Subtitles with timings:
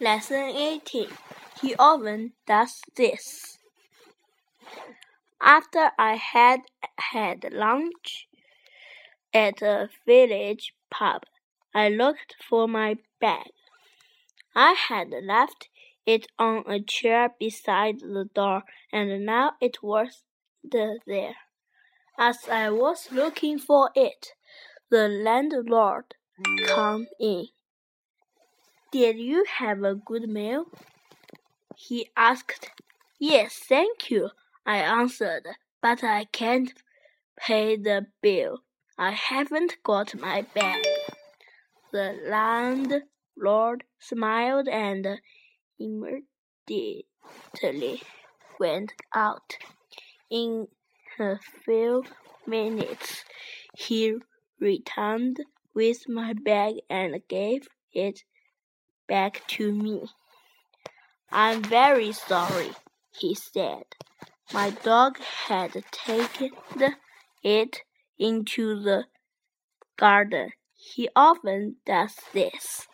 [0.00, 1.08] Lesson 18
[1.60, 3.58] He often does this.
[5.40, 6.60] After I had
[7.12, 8.28] had lunch
[9.34, 11.22] at a village pub,
[11.74, 13.50] I looked for my bag.
[14.54, 15.68] I had left
[16.06, 18.62] it on a chair beside the door,
[18.92, 20.22] and now it was
[20.62, 21.34] there.
[22.16, 24.34] As I was looking for it,
[24.90, 26.14] the landlord
[26.68, 27.48] came in.
[28.90, 30.64] Did you have a good meal?
[31.76, 32.70] He asked.
[33.18, 34.30] Yes, thank you,
[34.64, 35.46] I answered,
[35.82, 36.72] but I can't
[37.36, 38.62] pay the bill.
[38.96, 40.86] I haven't got my bag.
[41.92, 45.20] The landlord smiled and
[45.78, 47.12] immediately
[48.58, 49.58] went out.
[50.30, 50.68] In
[51.18, 52.04] a few
[52.46, 53.24] minutes,
[53.76, 54.16] he
[54.58, 55.40] returned
[55.74, 58.24] with my bag and gave it
[59.08, 60.08] back to me.
[61.30, 62.70] I'm very sorry,
[63.18, 63.84] he said.
[64.52, 66.50] My dog had taken
[67.42, 67.80] it
[68.18, 69.04] into the
[69.98, 70.50] garden.
[70.74, 72.86] He often does this.